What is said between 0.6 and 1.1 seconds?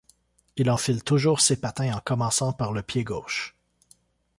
enfile